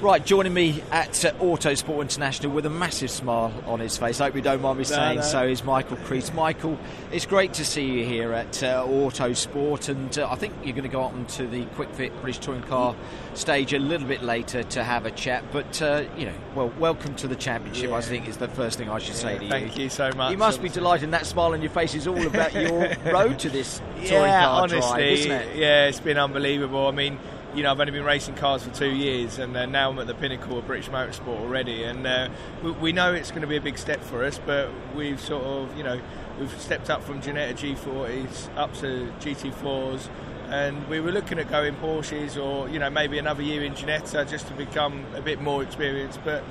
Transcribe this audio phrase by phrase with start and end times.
[0.00, 4.18] Right, joining me at uh, Autosport International with a massive smile on his face.
[4.18, 5.22] I hope you don't mind me saying no.
[5.22, 5.42] so.
[5.42, 6.32] Is Michael Crees.
[6.32, 6.78] Michael,
[7.12, 10.84] it's great to see you here at uh, Autosport, and uh, I think you're going
[10.84, 12.96] to go on to the Kwik Fit British Touring Car
[13.34, 15.44] stage a little bit later to have a chat.
[15.52, 17.92] But uh, you know, well, welcome to the championship.
[17.92, 19.50] I think is the first thing I should say to you.
[19.50, 20.32] Thank you so much.
[20.32, 21.04] You must be delighted.
[21.04, 24.46] and That smile on your face is all about your road to this touring yeah,
[24.46, 25.56] car honestly, drive, isn't it?
[25.56, 26.86] yeah, it's been unbelievable.
[26.86, 27.18] I mean,
[27.54, 30.06] you know, I've only been racing cars for two years, and uh, now I'm at
[30.06, 31.82] the pinnacle of British motorsport already.
[31.82, 32.28] And uh,
[32.62, 35.44] we, we know it's going to be a big step for us, but we've sort
[35.44, 36.00] of, you know,
[36.38, 40.08] we've stepped up from Ginetta G40s up to GT4s.
[40.48, 44.28] And we were looking at going Porsches or, you know, maybe another year in Ginetta
[44.28, 46.20] just to become a bit more experienced.
[46.24, 46.42] But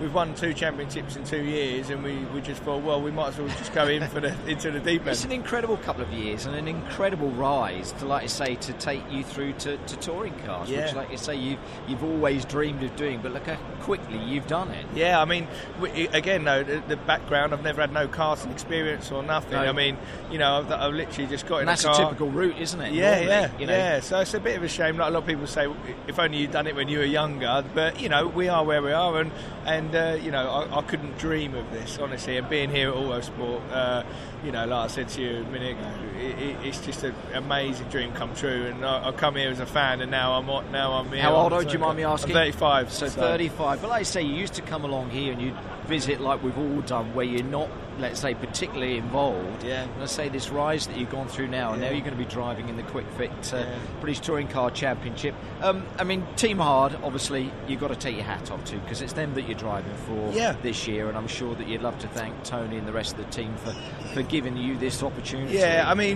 [0.00, 3.28] we've won two championships in two years, and we, we just thought, well, we might
[3.28, 5.10] as well just go in for the into the deep end.
[5.10, 8.72] It's an incredible couple of years and an incredible rise to, like I say, to
[8.74, 12.82] take you through to, to touring cars, which, like you say, you've you've always dreamed
[12.82, 13.20] of doing.
[13.22, 14.86] But look how quickly you've done it.
[14.94, 15.46] Yeah, I mean,
[15.80, 19.52] we, again, though, the, the background, I've never had no karting experience or nothing.
[19.52, 19.64] No.
[19.66, 19.96] I mean,
[20.30, 22.04] you know, I've, I've literally just got in And that's a a car.
[22.06, 22.92] typical route, isn't it?
[22.92, 23.72] yeah, normally, yeah, you know?
[23.72, 24.00] yeah.
[24.00, 24.96] So it's a bit of a shame.
[24.96, 25.72] Like a lot of people say,
[26.06, 27.64] if only you'd done it when you were younger.
[27.74, 29.32] But you know, we are where we are, and
[29.66, 32.36] and uh, you know, I, I couldn't dream of this honestly.
[32.36, 34.02] And being here at Autosport, uh,
[34.44, 37.14] you know, like I said to you a minute ago, it, it, it's just an
[37.34, 38.66] amazing dream come true.
[38.66, 41.22] And I, I come here as a fan, and now I'm now I'm here.
[41.22, 42.30] How old are you, mind me asking?
[42.36, 42.92] I'm 35.
[42.92, 43.80] So 35.
[43.80, 46.58] But like I say, you used to come along here and you'd visit like we've
[46.58, 49.64] all done, where you're not, let's say, particularly involved.
[49.64, 49.84] Yeah.
[49.84, 52.16] And I say this rise that you've gone through now, and now you're going to
[52.16, 53.78] be driving in the Kwik Fit uh, Yeah.
[54.00, 55.34] British Touring Car Championship.
[55.62, 59.00] Um, I mean, Team Hard, obviously, you've got to take your hat off to because
[59.00, 60.56] it's them that you're driving for Yeah.
[60.62, 63.24] this year, and I'm sure that you'd love to thank Tony and the rest of
[63.24, 63.72] the team for,
[64.12, 65.54] for giving you this opportunity.
[65.56, 66.07] Yeah, I mean,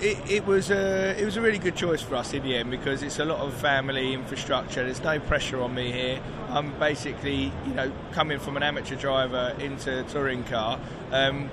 [0.00, 2.70] it, it was a it was a really good choice for us in the end
[2.70, 4.84] because it's a lot of family infrastructure.
[4.84, 6.20] There's no pressure on me here.
[6.50, 10.78] I'm basically, you know, coming from an amateur driver into a touring car.
[11.10, 11.50] Um,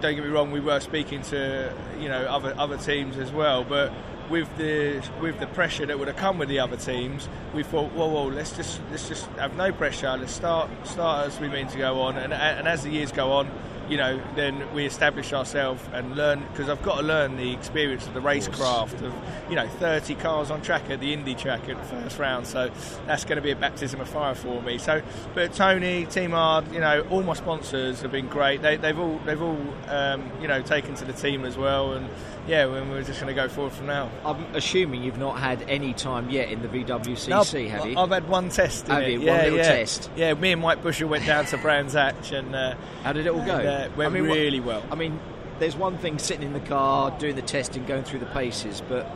[0.00, 3.62] don't get me wrong, we were speaking to you know other other teams as well,
[3.62, 3.92] but
[4.28, 7.92] with the with the pressure that would have come with the other teams, we thought,
[7.92, 10.16] whoa, whoa, let's just let's just have no pressure.
[10.16, 13.32] Let's start start as we mean to go on, and and as the years go
[13.32, 13.48] on,
[13.92, 18.06] you know, then we establish ourselves and learn because I've got to learn the experience
[18.06, 19.12] of the racecraft of
[19.50, 22.46] you know 30 cars on track at the Indy track at the first round.
[22.46, 22.70] So
[23.06, 24.78] that's going to be a baptism of fire for me.
[24.78, 25.02] So,
[25.34, 28.62] but Tony, Team Hard, you know, all my sponsors have been great.
[28.62, 32.08] They, they've all they've all um, you know taken to the team as well, and
[32.48, 34.10] yeah, we- we're just going to go forward from now.
[34.24, 37.96] I'm assuming you've not had any time yet in the VWCC, have you?
[37.96, 38.86] I've had one test.
[38.86, 39.10] In Have it.
[39.12, 39.18] you?
[39.18, 39.62] One Yeah, little yeah.
[39.64, 40.10] test?
[40.16, 42.54] Yeah, me and Mike Bushell went down to Brands Hatch and.
[42.54, 43.56] Uh, How did it all go?
[43.58, 44.82] and, uh, went I mean, really well.
[44.90, 45.18] I mean,
[45.58, 49.06] there's one thing sitting in the car, doing the testing, going through the paces, but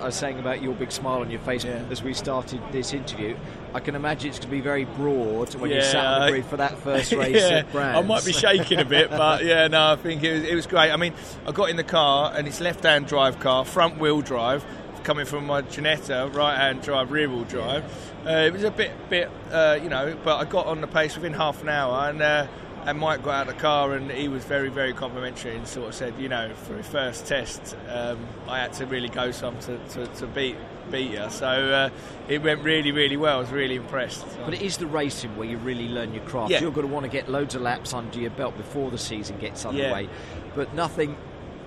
[0.00, 1.82] I was saying about your big smile on your face Yeah.
[1.90, 3.36] as we started this interview.
[3.72, 6.30] I can imagine it's going to be very broad when you Yeah, sat on the
[6.32, 7.98] grid for that first race yeah, at Brands.
[7.98, 10.66] I might be shaking a bit, but yeah, no, I think it was, it was
[10.66, 10.90] great.
[10.90, 11.14] I mean,
[11.46, 14.64] I got in the car and it's left-hand drive car, front wheel drive,
[15.04, 17.84] coming from my Ginetta, right-hand drive, rear wheel drive.
[18.26, 21.14] Uh, it was a bit, bit, uh, you know, but I got on the pace
[21.16, 22.46] within half an hour, and uh,
[22.84, 25.88] and Mike got out of the car and he was very, very complimentary and sort
[25.88, 29.58] of said, you know, for his first test, um, I had to really go some
[29.60, 30.56] to, to, to beat
[30.90, 31.30] beat you.
[31.30, 31.90] So uh,
[32.28, 33.36] it went really, really well.
[33.36, 34.20] I was really impressed.
[34.20, 36.50] So- But it is the racing where you really learn your craft.
[36.50, 36.60] Yeah.
[36.60, 39.38] You're going to want to get loads of laps under your belt before the season
[39.38, 40.08] gets underway.
[40.56, 41.16] But nothing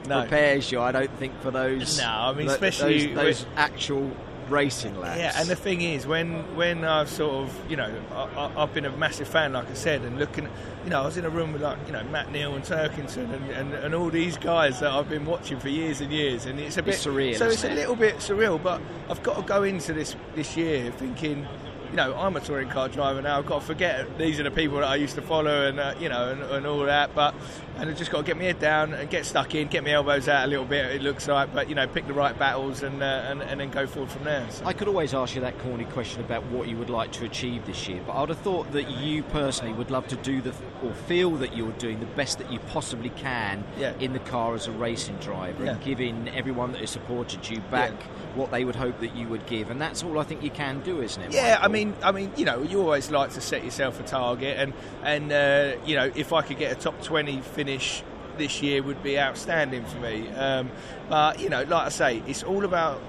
[0.07, 0.19] No.
[0.21, 1.97] prepares you, I don't think, for those.
[1.97, 4.11] No, I mean, especially those, those with- actual
[4.49, 5.19] racing laps.
[5.19, 8.85] Yeah, and the thing is, when when I've sort of, you know, I, I've been
[8.85, 10.47] a massive fan, like I said, and looking,
[10.83, 13.33] you know, I was in a room with like, you know, Matt Neal and Turkington
[13.33, 16.59] and, and, and all these guys that I've been watching for years and years, and
[16.59, 17.77] it's a bit It's surreal, So it's isn't a it?
[17.77, 21.47] little bit surreal, but I've got to go into this this year thinking.
[21.89, 23.39] You know, I'm a touring car driver now.
[23.39, 25.95] I've got to forget these are the people that I used to follow, and uh,
[25.99, 27.15] you know, and, and all that.
[27.15, 27.35] But
[27.77, 29.91] and I've just got to get my head down and get stuck in, get my
[29.91, 30.85] elbows out a little bit.
[30.95, 33.69] It looks like, but you know, pick the right battles and uh, and, and then
[33.69, 34.45] go forward from there.
[34.49, 34.65] So.
[34.65, 37.65] I could always ask you that corny question about what you would like to achieve
[37.65, 40.53] this year, but I would have thought that you personally would love to do the
[40.83, 43.93] or feel that you're doing the best that you possibly can Yeah.
[43.99, 47.93] in the car as a racing driver and giving everyone that has supported you back
[48.35, 50.81] what they would hope that you would give, and that's all I think you can
[50.81, 51.33] do, isn't it?
[51.33, 51.71] Yeah, I Michael?
[51.75, 54.73] Mean, I mean, you know, you always like to set yourself a target, and
[55.03, 58.03] and uh, you know, if I could get a top twenty finish
[58.37, 60.29] this year, would be outstanding for me.
[60.29, 60.71] Um,
[61.09, 63.01] but you know, like I say, it's all about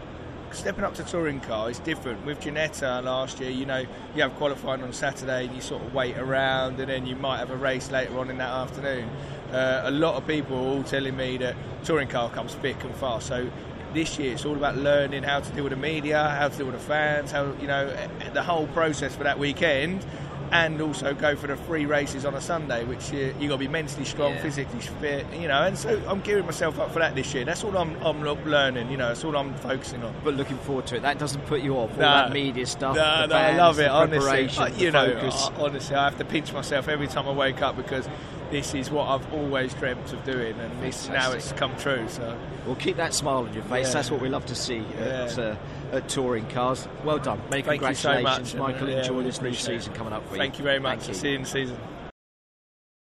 [0.52, 2.24] stepping up to touring car is different.
[2.24, 3.84] With Ginetta last year, you know,
[4.14, 7.38] you have qualifying on Saturday and you sort of wait around and then you might
[7.38, 9.08] have a race later on in that afternoon.
[9.52, 11.54] Uh, a lot of people are all telling me that
[11.84, 13.28] touring car comes thick and fast.
[13.28, 13.50] So
[13.94, 16.66] this year it's all about learning how to deal with the media, how to deal
[16.66, 17.94] with the fans, how you know
[18.34, 20.04] the whole process for that weekend
[20.52, 23.58] and also go for the free races on a Sunday, which you, you got to
[23.58, 24.42] be mentally strong, Yeah.
[24.42, 25.62] physically fit, you know.
[25.62, 27.44] And so I'm gearing myself up for that this year.
[27.44, 29.08] That's all I'm, I'm learning, you know.
[29.08, 30.14] That's all I'm focusing on.
[30.24, 31.02] But looking forward to it.
[31.02, 32.02] That doesn't put you off all No.
[32.02, 32.96] that media stuff.
[32.96, 33.88] No, the no, I love it.
[33.88, 37.62] Honestly, Uh, you know, uh, honestly, I have to pinch myself every time I wake
[37.62, 38.08] up because
[38.50, 42.04] this is what I've always dreamt of doing, and this now it's come true.
[42.08, 43.88] So Well, keep that smile on your face.
[43.88, 43.92] Yeah.
[43.94, 45.56] That's what we love to see at, Yeah.
[45.92, 46.86] uh, at touring cars.
[47.04, 47.40] Well done.
[47.50, 48.96] Many thank you so congratulations, much, and, Michael.
[48.96, 50.40] uh, Enjoy this new season coming up for you.
[50.40, 50.98] thank you very much.
[51.00, 51.14] Thank you.
[51.14, 51.76] See you in the season.